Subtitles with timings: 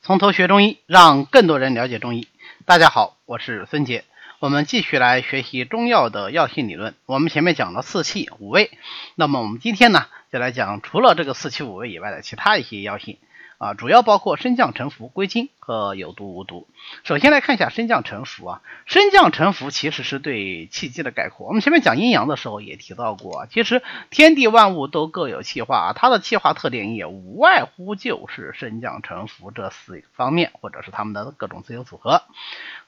[0.00, 2.28] 从头学中医，让更多人了解中医。
[2.64, 4.04] 大家好，我是孙杰，
[4.38, 6.94] 我们继续来学习中药的药性理论。
[7.04, 8.70] 我们前面讲了四气五味，
[9.16, 13.18] 那么我们今天呢，就来讲除了这个四气五味以外的其他一些药性。
[13.58, 16.68] 啊，主要包括升降沉浮、归经和有毒无毒。
[17.02, 21.48] 首先来看一下升降沉浮啊，升降沉浮其实是对气机的概括。
[21.48, 32.22] 我们前面讲阴阳的时候也提到过，其实天地万物都各有气化啊，它的气化特点也无外乎就是升降沉浮这四方面，或者是它们的各种自由组合。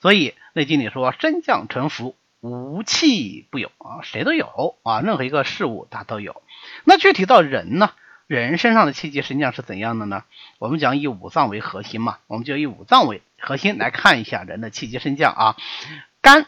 [0.00, 6.40] 所以《内经》里说升降沉浮无气不有啊，谁都有啊，任何一个事物它都有。
[6.84, 7.90] 那具体到人呢？
[8.36, 10.22] 人身上的气机升降是怎样的呢？
[10.60, 15.56] 我们讲以五脏为核心嘛，我们就以五脏为核心来看一下人的气机升降啊。
[16.22, 16.46] 肝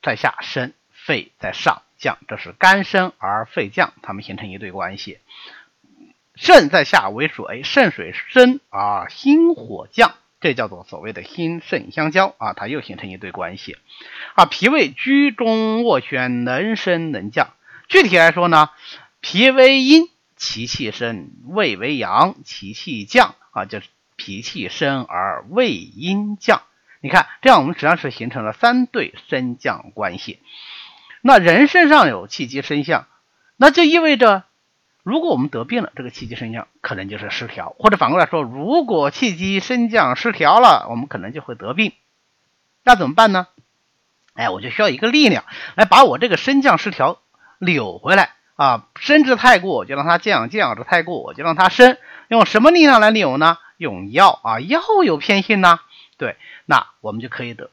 [0.00, 5.18] 在下升，肺在上降，这是肝升而肺降，它们形成一对关系。
[6.36, 13.76] 肾在下为水，肾水升而心火降，这叫做所谓的心肾相交啊，它又形成一对关系。
[14.36, 17.54] 啊，脾胃居中斡旋，能升能降。
[17.88, 18.70] 具体来说呢，
[19.20, 20.08] 脾为阴。
[20.38, 26.62] 其气升，胃为阳，其气降啊，就是脾气升而胃阴降。
[27.00, 30.40] 你看，这样我们实际上是形成了三对升降关系。
[31.20, 33.06] 那人身上有气机升降，
[33.56, 34.44] 那就意味着，
[35.02, 41.92] 如果我们得病了，这个气机升降可能就是失调，或者反过来说，如果气机升降失调了，我们可能就会得病。
[42.84, 43.48] 那怎么办呢？
[44.34, 47.20] 哎，我就需要一个力量来把我这个升降失调
[47.58, 48.36] 扭回来。
[48.58, 51.96] 啊，升至太过就让它降，降至太过就让它升。
[52.26, 53.56] 用什么力量来扭呢？
[53.76, 55.78] 用药啊，药有偏性呢。
[56.16, 56.34] 对，
[56.66, 57.70] 那我们就可以得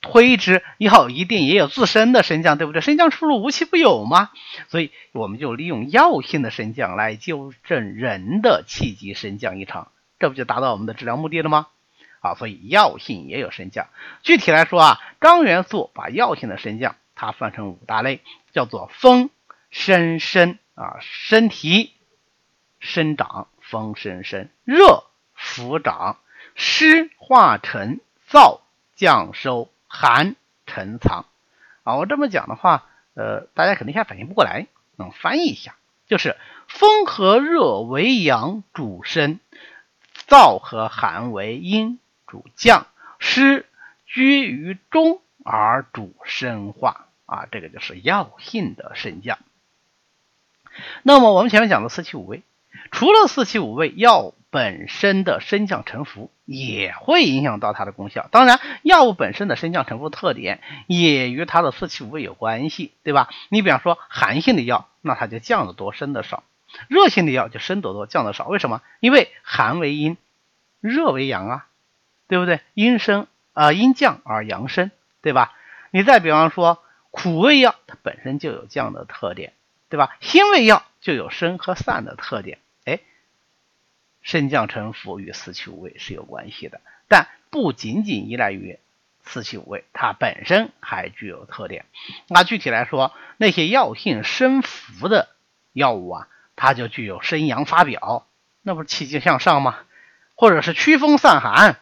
[0.00, 2.80] 推之，药一定也有自身的升降，对不对？
[2.80, 4.30] 升降出入无奇不有嘛。
[4.68, 9.88] 所以我们就利用药性的升降来纠正人的气机升降异常，
[10.20, 11.66] 这不就达到我们的治疗目的了吗？
[12.20, 13.88] 啊，所以药性也有升降。
[14.22, 18.20] 具体来说啊，张元素把药性的升降它分成五大类，
[18.52, 19.28] 叫做风。
[19.72, 21.94] 生身啊，身体
[22.78, 26.18] 生长，风生身；热浮长，
[26.54, 28.00] 湿化沉，
[28.30, 28.60] 燥
[28.94, 31.24] 降收，寒沉藏。
[31.84, 34.66] 啊，我这么讲的话，呃，大家肯定还反应不过来。
[34.98, 35.74] 嗯，翻译一下，
[36.06, 36.36] 就是
[36.68, 39.40] 风和热为阳主升，
[40.28, 42.86] 燥和寒为阴主降，
[43.18, 43.66] 湿
[44.04, 47.08] 居于中而主生化。
[47.24, 49.38] 啊，这个就是药性的升降。
[51.02, 52.42] 那么我们前面讲的四气五味，
[52.90, 58.28] 除了四气五味，药本身的升降沉浮也会影响到它的功效。
[58.30, 63.30] 当然，药物本身的升降沉浮特点也与它的四气五味有关系，对吧？
[63.48, 66.42] 你比方说寒性的药，那它就降得多，升得少；
[66.88, 68.46] 热性的药就升得多，降得少。
[68.46, 68.82] 为什么？
[69.00, 70.18] 因为寒为阴，
[70.80, 71.66] 热为阳啊，
[72.28, 72.60] 对不对？
[72.74, 74.90] 阴升啊，阴降而阳升，
[75.22, 75.54] 对吧？
[75.90, 79.54] 你再比方说苦味药，它本身就有降的特点。
[79.92, 80.16] 对吧？
[80.22, 83.00] 辛味药就有升和散的特点，哎，
[84.22, 88.78] 升降沉浮与四气五味是有关系的，但不仅仅依赖于
[89.22, 91.84] 四气五味，它本身还具有特点。
[92.26, 95.28] 那具体来说，那些药性升浮的
[95.74, 98.26] 药物啊，它就具有升阳发表，
[98.62, 99.80] 那不是气机向上吗？
[100.36, 101.80] 或者是驱风散寒，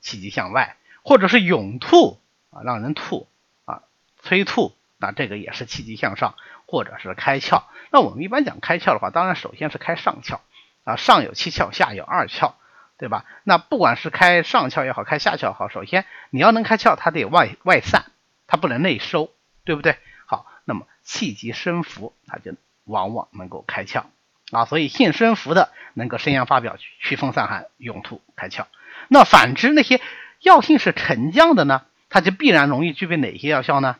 [0.00, 2.20] 气机向外，或者是涌吐
[2.50, 3.26] 啊，让人吐
[3.64, 3.82] 啊，
[4.22, 6.36] 催吐，那这个也是气机向上。
[6.70, 10.40] 或者是开窍，那我们一般讲开窍的话，当然首先是开上窍
[10.84, 12.52] 啊，上有七窍，下有二窍，
[12.98, 13.24] 对吧？
[13.42, 18.04] 那不管是开上窍也好，开下窍也好，首先你要能开窍，它得外外散，
[18.46, 19.30] 它不能内收，
[19.64, 19.96] 对不对？
[20.26, 22.52] 好，那么气急升浮，它就
[22.84, 24.02] 往往能够开窍
[24.50, 28.66] 啊，所以性升浮的能够升阳发表，祛风散寒，涌吐开窍。
[29.08, 30.02] 那反之，那些
[30.40, 33.96] 药性是沉降的呢，它就必然容易具备哪些药效呢？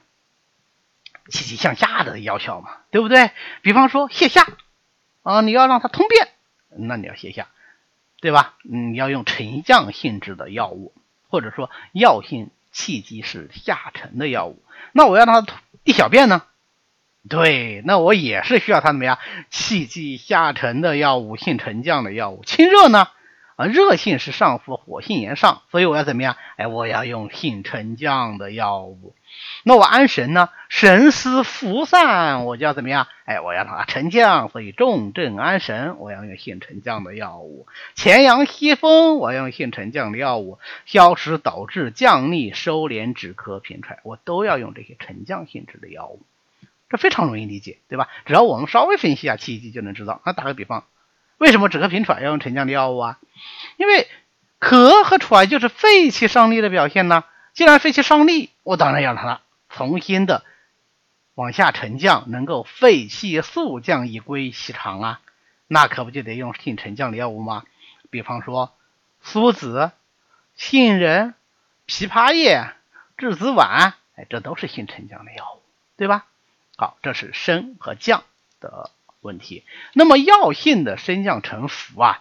[1.31, 3.31] 气机向下的药效嘛，对不对？
[3.63, 4.47] 比方说泻下
[5.23, 6.29] 啊，你要让它通便，
[6.71, 7.49] 那你要泻下，
[8.21, 8.55] 对吧？
[8.63, 10.93] 你要用沉降性质的药物，
[11.29, 14.63] 或者说药性气机是下沉的药物。
[14.93, 15.55] 那我要让它
[15.85, 16.43] 利小便呢？
[17.29, 19.19] 对，那我也是需要它怎么样？
[19.51, 22.43] 气机下沉的药物，性沉降的药物。
[22.45, 23.09] 清热呢？
[23.57, 26.37] 啊，热性是上浮，火性炎上，所以我要怎么样？
[26.57, 29.15] 哎，我要用性沉降的药物。
[29.65, 30.49] 那我安神呢？
[30.69, 33.09] 神思浮散，我就要怎么样？
[33.25, 37.67] 哎，我要它沉降，所以重症安神，我要用性沉降的药物。
[37.95, 40.59] 前阳息风，我要用性沉降的药物。
[40.87, 46.23] 消食导滞，降逆收敛止咳平喘，我都要用这些沉降性质的药物。
[46.89, 48.09] 这非常容易理解，对吧？
[48.25, 50.23] 只要我们稍微分析一下气机，就能知道。
[50.25, 50.85] 那打个比方。
[51.37, 53.19] 为什么止咳平喘要用沉降的药物啊？
[53.77, 54.09] 因为
[54.61, 57.25] 咳和喘就是肺气上逆的表现呢。
[57.55, 60.45] 既然肺气上逆，我当然要让它重新的
[61.35, 65.21] 往下沉降，能够肺气速降以归息长啊。
[65.67, 67.65] 那可不就得用性沉降的药物吗？
[68.11, 68.75] 比方说
[69.23, 69.91] 苏子、
[70.57, 71.35] 杏仁、
[71.87, 72.73] 枇杷叶、
[73.17, 75.63] 栀子丸，哎，这都是性沉降的药物，
[75.97, 76.27] 对吧？
[76.77, 78.25] 好，这是升和降
[78.61, 78.91] 的
[79.21, 79.65] 问题。
[79.93, 82.21] 那么药性的升降沉浮啊，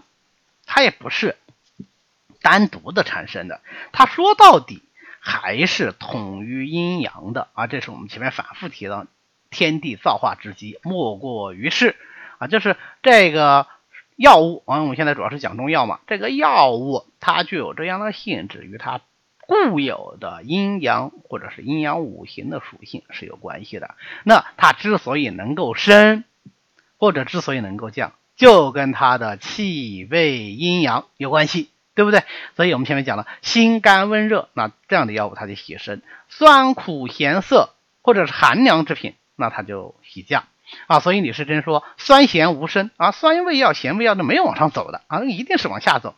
[0.65, 1.37] 它也不是
[2.41, 3.61] 单独的产生的，
[3.93, 4.83] 它说到底
[5.27, 7.67] 还是统于阴阳的啊。
[7.67, 9.05] 这是我们前面反复提到，
[9.49, 11.97] 天地造化之机，莫过于是。
[12.39, 13.67] 啊，就是这个
[14.15, 15.99] 药物啊，我们现在主要是讲中药嘛。
[16.07, 19.01] 这个药物它具有这样的性质，与它
[19.47, 23.95] 固有的阴阳或者是阴阳五行的属性是有关系的。
[24.23, 26.23] 那它之所以能够升，
[26.97, 32.23] 或者之所以能够降，就跟它的气味阴阳有关系，对不对？
[32.55, 37.71] 所以我们前面讲了辛甘温热，那这样的药物它就喜升；酸苦咸涩
[38.03, 40.43] 或者是寒凉之品，那它就喜降。
[40.85, 46.13] 啊，所以李时珍说酸咸无升啊，酸味药、咸味药都没有往上走的啊，一定是往下走。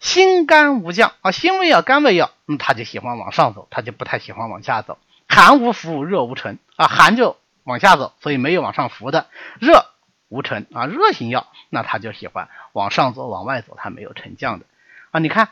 [0.00, 4.98] 辛甘无降啊，辛味药、甘味药，嗯，他就喜欢往上走，他就不太喜欢往下走。
[5.28, 9.28] 寒无浮，热无沉啊，寒就往下走，所以没有往上浮的。
[9.60, 9.86] 热
[10.28, 14.66] 无沉啊，热型药那他就喜欢往上走、往外走，它没有沉降的
[15.10, 15.20] 啊。
[15.20, 15.50] 你看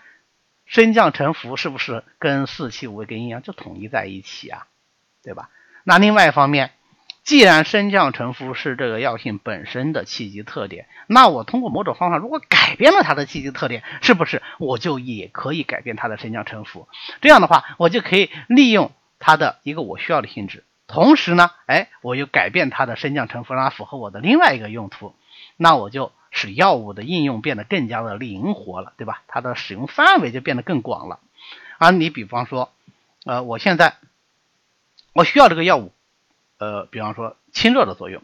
[0.67, 4.67] 升降沉浮是不是跟四气五味跟阴阳就统一在一起啊？
[5.23, 5.51] 对吧？
[5.85, 6.73] 那另外一方面。
[7.25, 16.89] 既然升降沉浮是这个药性本身的气机特点，那我通过某种方法，如果改变了它的气机特点，是不是我就也可以改变它的升降沉浮？
[17.21, 25.15] 这样的话，我就可以利用它的一个我需要的性质，同时呢，哎，我又改变它的升降沉浮，让它符合我的另外一个用途，
[25.59, 29.23] 那我就使药物的应用变得更加的灵活了，对吧？
[29.29, 31.20] 它的使用范围就变得更广了。
[31.76, 32.73] 啊，你比方说，
[33.26, 33.96] 呃，我现在
[35.12, 35.93] 我需要这个药物。
[36.61, 38.20] 呃，比方说清热的作用，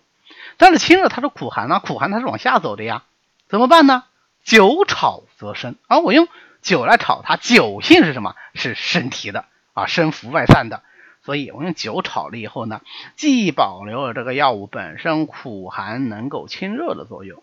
[0.57, 3.05] 但是清热它是苦寒呢，苦寒它是往下走的呀，
[3.47, 4.03] 怎么办呢？
[4.43, 6.27] 酒炒则生，而我用
[6.61, 8.35] 酒来炒它，酒性是什么？
[8.55, 10.83] 是升提的啊，升浮外散的，
[11.23, 12.81] 所以我用酒炒了以后呢，
[13.15, 17.41] 既保留了这个药物本身苦寒能够清热的作用，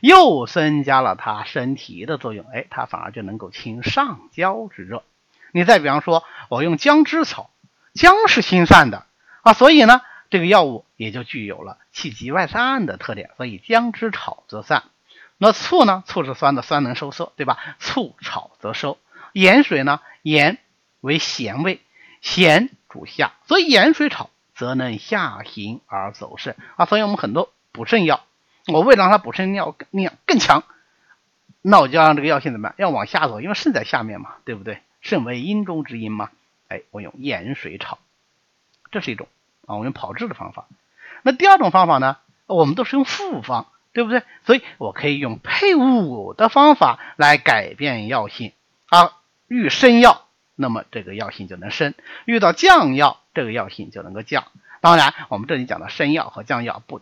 [0.00, 5.02] 又增加了它升提的作用，哎，它反而就能够清上焦之热。
[5.52, 7.50] 你再比方说，我用姜汁炒，
[7.92, 9.06] 姜是辛散的
[9.42, 10.00] 啊，所以呢。
[10.30, 14.82] 这个药物也就具有了气急外散的特点，所以姜汁炒则散。
[15.38, 16.02] 那醋呢？
[16.06, 17.76] 醋是酸的，酸能收涩，对吧？
[17.78, 18.98] 醋炒则收。
[19.32, 20.00] 盐水呢？
[20.22, 20.58] 盐
[21.00, 21.80] 为咸味，
[22.20, 26.86] 咸主下，所以盐水炒则能下行而走肾啊。
[26.86, 28.24] 所以我们很多补肾药，
[28.66, 30.64] 我为了让它补肾药力量更强，
[31.62, 32.74] 那我就让这个药性怎么办？
[32.78, 34.80] 要往下走，因为肾在下面嘛，对不对？
[35.00, 36.30] 肾为阴中之阴嘛，
[36.68, 37.98] 哎，我用盐水炒，
[38.90, 39.28] 这是一种。
[39.66, 40.66] 啊，我用炮制的方法。
[41.22, 42.18] 那第二种方法呢？
[42.46, 44.22] 我们都是用复方，对不对？
[44.44, 48.52] 所以我可以用配伍的方法来改变药性
[48.90, 49.12] 啊。
[49.48, 51.92] 遇升药，那么这个药性就能升；
[52.26, 54.44] 遇到降药，这个药性就能够降。
[54.82, 57.00] 当然，我们这里讲的升药和降药，不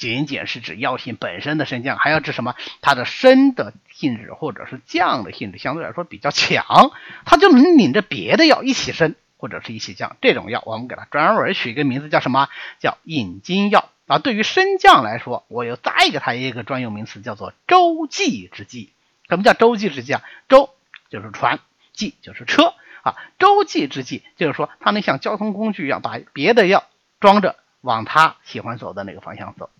[0.00, 2.56] 仅仅是指药性本身的升降，还要指什么？
[2.80, 6.90] 它的升的性质或者是降的性质相对来说比较强，
[7.24, 9.14] 它就能领着别的药一起升。
[9.36, 12.50] 或者是一起降这种药，我们给它专门取一个名字，叫什么？
[12.78, 14.18] 叫引经药啊。
[14.18, 18.92] 对于升降来说，我又再给它一个专用名词，叫做舟楫之计。
[19.30, 20.22] 什么叫舟楫之计啊？
[20.46, 20.68] 舟
[21.08, 21.58] 就是船，
[21.96, 23.16] 楫就是车啊。
[23.38, 26.84] 舟楫之计就是说，它能像交通工具一样，把别的药
[27.18, 29.70] 装着，往它喜欢走的那个方向走。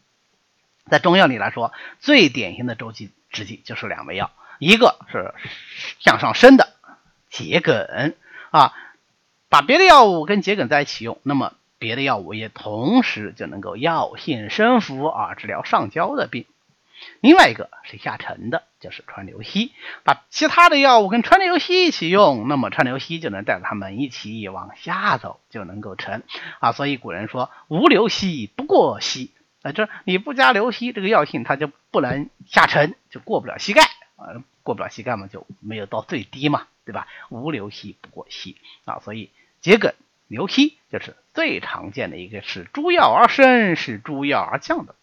[0.91, 5.33] 在中药里来说，最典型的周期之计就是两味药，一个是
[6.01, 6.75] 向上升的
[7.31, 8.15] 桔梗
[8.51, 8.75] 啊。
[9.49, 16.45] 把别的药物跟桔梗在一起用，那么别的药物也同时就能够药性升服啊，治疗上焦的病。
[17.21, 19.73] 另外一个是下沉的，就是川流息。
[20.05, 26.23] 把其他的药物跟川流息一起用，那么川流息就能带着它们一起往下走，就能够沉
[26.61, 26.73] 啊。
[26.73, 29.33] 所以古人说无流息不过膝，
[29.63, 33.83] 啊，这你不加流息，这个药性它就不能下沉，就过不了膝盖
[34.17, 37.07] 啊，过不了膝盖嘛，就没有到最低嘛，对吧？
[37.29, 39.31] 无流息不过膝啊，所以。
[39.63, 39.93] 桔梗、
[40.27, 44.95] 牛膝就是最常见的一个是诸药而升，是诸药而降的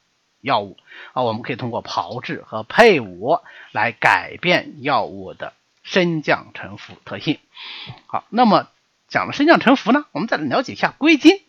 [0.42, 0.78] 药物
[1.14, 1.22] 啊。
[1.22, 3.38] 我们可以通过炮制和配伍
[3.72, 7.38] 来改变药物的升降沉浮特性。
[8.08, 8.68] 好，那么
[9.10, 11.40] 讲了升降沉浮呢，我们再来了解一下归经。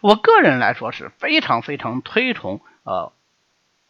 [0.00, 3.12] 我个人来说是非常非常推崇呃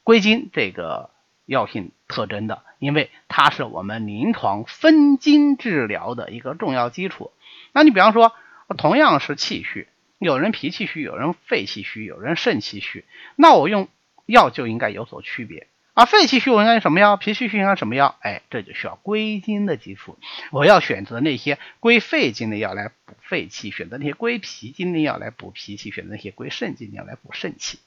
[0.03, 1.11] 归经这个
[1.47, 7.33] 药性特征的，因为它是我们临床分经治疗的一个重要基础。
[7.73, 8.33] 那你比方说，
[8.79, 13.05] 同样是气虚，有人脾气虚，有人肺气虚，有人肾气虚，
[13.37, 13.89] 那我用
[14.27, 15.67] 药就应该有所区别。
[16.01, 17.19] 啊，肺气虚我应该用什么药？
[17.19, 18.17] 脾气虚应该什么药？
[18.21, 20.19] 哎，这就需要归经的基础。
[20.51, 27.81] 我要选择那些归肺经的药来补肺气，选择那些归脾经的药来补脾气，选择那些归肾经的药来补肾气。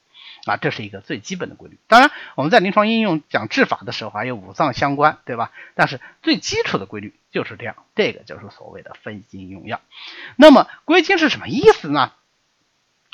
[0.45, 1.79] 啊，这是一个最基本的规律。
[1.87, 5.51] 当然，我们在临床应用讲治法的时候，还有五脏相关，对吧？
[5.73, 9.81] 但是最基础的规律就是这样，这个就是所谓的分经用药。
[10.35, 12.11] 那么归经是什么意思呢？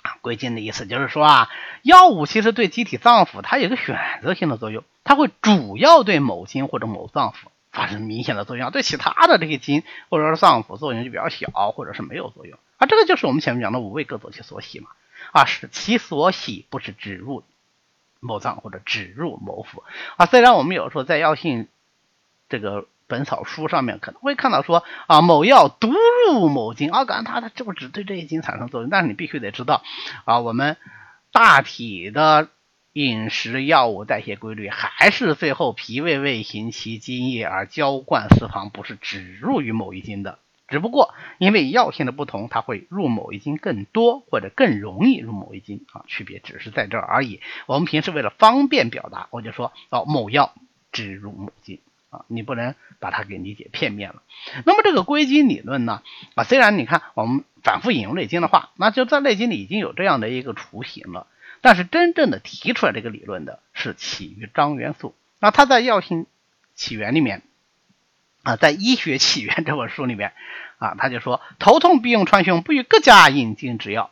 [0.01, 1.49] 啊，归经的意思就是说啊，
[1.81, 12.57] 药物其实对机体脏腑它有个选择性的作用，它会主要对某经或者某脏腑发生明显的作用，对其他的这些经或者说脏腑作用就比较小，或者是没有作用。
[12.77, 14.89] 啊，这个就是我们前面讲的五味各走其所喜嘛。
[15.31, 17.43] 啊，是其所喜，不是指入
[18.19, 19.83] 某脏或者指入某腑。
[20.15, 21.67] 啊，虽然我们有时候在药性
[22.47, 22.87] 这个。
[23.09, 25.91] 本草书上面可能会看到说啊，某药毒
[26.27, 29.81] 入某经，啊，感觉它它这不只对这一经产生作用，但是你必须得知道
[30.23, 30.77] 啊，我们
[31.33, 32.47] 大体的
[32.93, 40.39] 饮食药物代谢规律还是最后脾胃未行其津液而浇灌四方，不是只入于某一经的。
[40.67, 47.41] 只不过因为药性的不同，它会入某一经更多或者更容易入某一经啊，区别只是在这儿而已。
[47.65, 50.53] 我们平时为了方便表达，我就说哦，某药
[50.91, 51.79] 只入某经。
[52.09, 54.23] 啊，你不能把它给理解片面了。
[54.65, 56.01] 那么这个归经理论呢？
[56.35, 61.27] 啊，虽然你看我们反复引用《内经》的话，那就在《内经》里已经有这样的一个雏形了。
[61.61, 65.13] 但是真正的提出来这个理论的是起于张元素。
[65.39, 66.25] 那他在《药性
[66.73, 67.41] 起源》里面
[68.43, 70.33] 啊，在《医学起源》这本书里面
[70.77, 74.11] 啊，他就说头痛必用川芎，不与各家引经之药。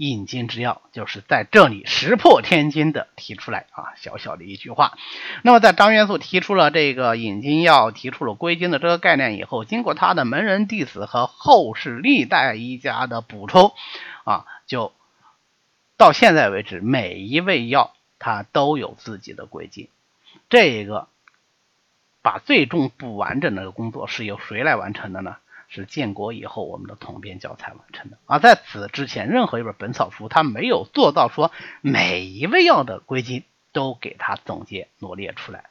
[0.00, 4.96] 引经之药就是在这里石破天惊的提出来啊，小小的一句话。
[5.42, 13.74] 那么在张元素提出了这个引经药，提出了归经的这个概念以后，经过他的门人弟子和后世历代医家的补充
[14.24, 14.94] 啊，就
[15.98, 19.88] 到现在为止，每一味药它都有自己的归经。
[20.48, 21.08] 这个
[22.22, 25.36] 把最终不完整的工作是由谁来完成的呢？
[25.72, 35.70] 是建国以后我们的统编教材完成的，而在此之前，任何一本本草书它没有做到说每一味药的归经都给它总结罗列出来，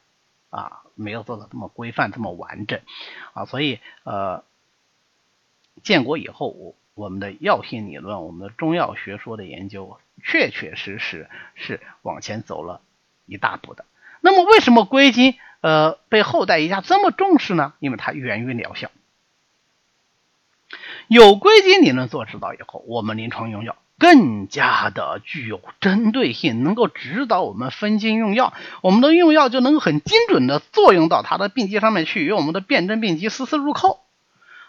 [0.49, 2.79] 啊，没有做到这么规范这么完整，
[3.33, 4.45] 啊，所以呃，
[5.83, 12.79] 建国以后我我们的药性理论，我们的中药学说的研究，确确实实是往前走了
[13.25, 13.83] 一大步的。
[14.21, 17.73] 那么为什么归经呃被后代医家这么重视呢？
[17.79, 18.89] 因为它源于疗效。
[21.09, 34.01] 有归经理论做指导以后，我们临床用药更加的具有针对性，能够指导我们分经用药，我们的用药就能够很精准的作用到它的病机上面去，与我们的辨证病机丝丝入扣。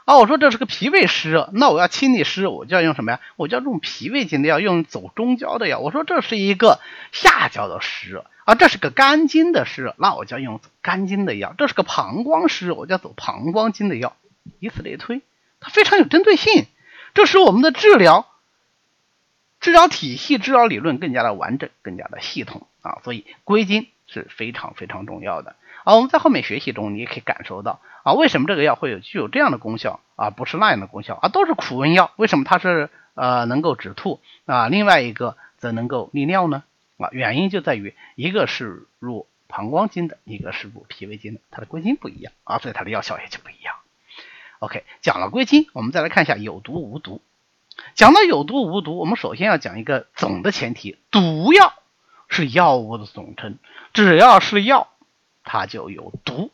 [0.07, 3.21] 啊，我说这是个脾胃湿热，那我要清理湿热，我就要用什么呀？
[3.37, 5.79] 我就要用脾胃经的药，用走中焦的药。
[5.79, 6.81] 我说这是一个
[7.13, 11.55] 下焦的湿热，啊，这是个肝经的湿热，那我就要用肝经的药。
[11.59, 14.17] 这是个膀胱湿热，我就要走膀胱经的药，
[14.59, 15.21] 以此类推。
[15.61, 16.67] 它非常有针对性，
[17.15, 18.27] 这使我们的治疗、
[19.61, 22.99] 治疗体系、治疗理论更加的完整、更加的系统啊！
[23.05, 25.95] 所以归经是非常非常重要的啊！
[25.97, 30.31] 我们在后面学习中，你也可以感受到啊，为什么这个药会有具有这样的功效啊？
[30.31, 31.29] 不是那样的功效啊？
[31.29, 34.69] 都是苦温药，为什么它是呃能够止吐啊？
[34.69, 36.65] 另外一个则能够利尿呢？
[36.97, 43.77] 啊，原因就在于一个是入膀胱经的，一个是入脾胃经的，它的归经不一样啊，所以它的药效也就不一样。
[44.61, 47.23] OK，讲了归经，我们再来看一下有毒无毒。
[47.95, 51.73] 讲到有毒无毒，我们首先要讲一个总的前提：毒药
[52.29, 53.57] 是药物的总称，
[53.95, 54.89] 只要是药，
[55.45, 56.51] 它就有毒。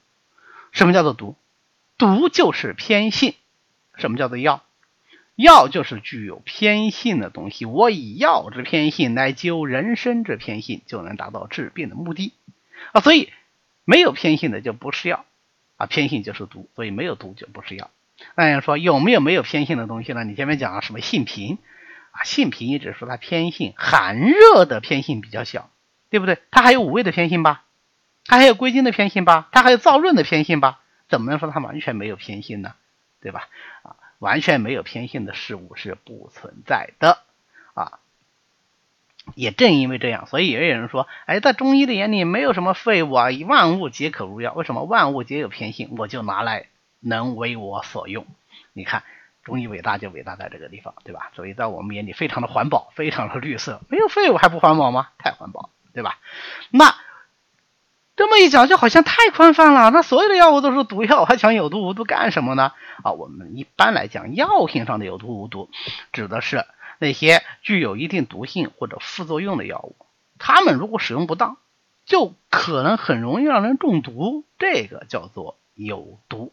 [0.70, 1.34] 什么叫做毒？
[1.98, 3.34] 毒就是偏性。
[3.96, 4.62] 什么叫做药？
[5.34, 7.64] 药就是具有偏性的东西。
[7.64, 12.32] 我以药之偏性来救人身之偏性，就能达到治病的目的
[12.92, 13.00] 啊。
[13.00, 13.32] 所以
[13.84, 15.24] 没有偏性的就不是药
[15.76, 17.90] 啊，偏性就是毒，所以没有毒就不是药。
[18.34, 20.24] 那人说有没有没有偏性的东西呢？
[20.24, 21.58] 你前面讲了什么性平
[22.12, 22.24] 啊？
[22.24, 25.70] 性平一直说它偏性寒热的偏性比较小，
[26.10, 26.38] 对不对？
[26.50, 27.64] 它还有五味的偏性吧？
[28.24, 29.48] 它还有归经的偏性吧？
[29.52, 30.80] 它还有燥润的偏性吧？
[31.08, 32.74] 怎么能说它完全没有偏性呢？
[33.20, 33.48] 对吧？
[33.82, 37.18] 啊，完全没有偏性的事物是不存在的
[37.74, 37.98] 啊。
[39.34, 44.52] 也正因为这样，所以也有人说，哎，在中医的眼里没有什么废物啊，万物皆可入药。
[44.54, 45.94] 为什么万物皆有偏性？
[45.98, 46.66] 我就拿来。
[47.00, 48.26] 能为我所用，
[48.72, 49.02] 你看
[49.44, 51.30] 中医伟大就伟大在这个地方，对吧？
[51.34, 55.08] 所以在我们眼里非常的环保，非常的绿色，没有废物还不环保吗？
[55.18, 56.18] 太环保，对吧？
[56.70, 56.94] 那
[58.16, 59.90] 这么一讲，就好像太宽泛了。
[59.90, 62.72] 那所有的药物都是毒药，还讲有毒无毒干什么呢？
[63.02, 65.68] 啊，我们一般来讲，药性上的有毒无毒，
[66.12, 66.64] 指的是
[66.98, 69.96] 那些具有一定毒性或者副作用的药物，
[70.38, 71.58] 它们如果使用不当，
[72.06, 76.52] 就可能很容易让人中毒，这个叫做有毒。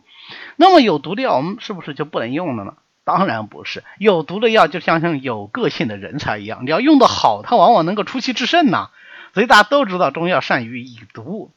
[0.55, 2.75] 那么有毒的药，我们是不是就不能用了呢？
[3.03, 8.91] 当然不是，有毒的药就像像有个性的人才一样，你要用的好，它往往能够出奇制胜呐。
[9.33, 11.51] 所以大家都知道，中药善于以毒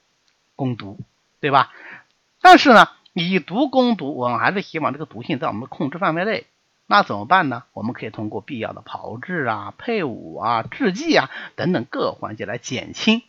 [0.57, 0.99] 攻毒，
[1.41, 1.73] 对吧？
[2.41, 6.47] 但是呢，以毒攻毒，我们还是希望这个毒性在我们的控制范围内。
[6.89, 7.65] 那怎么办呢？
[7.73, 13.23] 我们可以通过必要的炮制啊、配伍啊、制剂啊等等各环节来减轻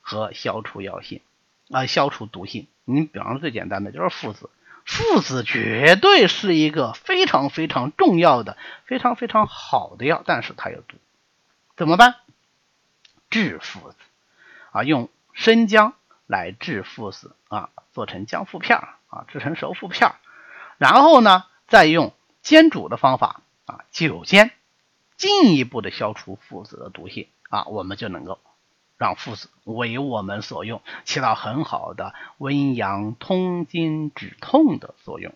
[0.00, 1.20] 和消除药性
[1.70, 2.66] 啊，消除毒性。
[2.84, 4.50] 你比方说最简单的就是附子，
[4.84, 10.96] 附子绝对是一个非常非常重要的、非常非常好的药，但是它有毒，
[11.76, 12.16] 怎么办？
[13.30, 13.96] 制附子
[14.72, 15.94] 啊，用生姜
[16.26, 20.12] 来制附子啊，做成姜附片啊，制成熟附片
[20.76, 22.12] 然后呢，再用
[22.42, 24.50] 煎煮的方法啊，久煎，
[25.16, 28.40] 进一步的消除附子的毒性啊，我们就能够
[29.02, 35.34] 让附子为我们所用，起到很好的温阳通经止痛的作用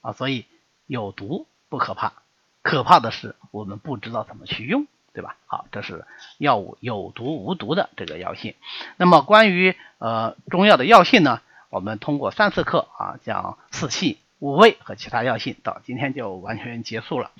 [0.00, 0.12] 啊。
[0.12, 0.44] 所以
[0.86, 2.14] 有毒不可怕，
[2.62, 4.88] 可怕的是我们不知道怎么去用。
[5.14, 5.36] 对吧？
[5.46, 6.04] 好，这是
[6.38, 8.56] 药物有毒无毒的这个药性。
[8.96, 11.40] 那么关于呃中药的药性呢，
[11.70, 17.30] 我们通过三次课啊讲四气、五味和其他药性，到今天就完全结束了。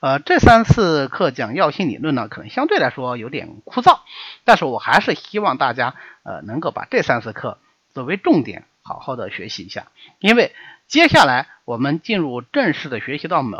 [0.00, 4.00] 呃，这三次课讲药性理论呢，可能相对来说有点枯燥，
[4.44, 7.58] 但是我还是希望大家呃能够把这三次课
[7.94, 9.86] 作为重点，好好的学习一下。
[10.20, 10.54] 因为
[10.86, 13.58] 接下来我们进入正式的学习到每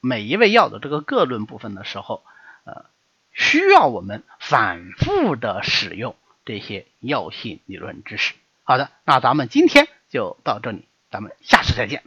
[0.00, 2.22] 每一味药的这个各论部分的时候，
[2.64, 2.84] 呃。
[3.36, 8.32] 需要我们反复的使用这些药性理论知识。
[8.62, 12.04] 好的，那咱们今天就到这里，咱们下次再见。